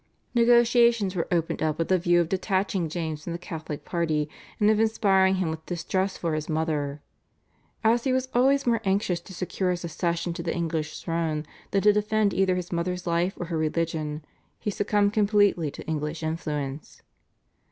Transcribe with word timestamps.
Negotiations 0.33 1.13
were 1.15 1.27
opened 1.31 1.61
up 1.61 1.77
with 1.77 1.91
a 1.91 1.99
view 1.99 2.19
of 2.19 2.27
detaching 2.27 2.89
James 2.89 3.23
from 3.23 3.33
the 3.33 3.37
Catholic 3.37 3.85
party, 3.85 4.27
and 4.59 4.67
of 4.71 4.79
inspiring 4.79 5.35
him 5.35 5.51
with 5.51 5.63
distrust 5.67 6.17
for 6.17 6.33
his 6.33 6.49
mother. 6.49 7.03
As 7.83 8.03
he 8.03 8.11
was 8.11 8.27
always 8.33 8.65
more 8.65 8.81
anxious 8.83 9.19
to 9.19 9.31
secure 9.35 9.69
his 9.69 9.85
accession 9.85 10.33
to 10.33 10.41
the 10.41 10.55
English 10.55 11.03
throne 11.03 11.45
than 11.69 11.83
to 11.83 11.93
defend 11.93 12.33
either 12.33 12.55
his 12.55 12.71
mother's 12.71 13.05
life 13.05 13.35
or 13.37 13.45
her 13.45 13.57
religion, 13.59 14.25
he 14.59 14.71
succumbed 14.71 15.13
completely 15.13 15.69
to 15.69 15.85
English 15.85 16.23
influence. 16.23 17.03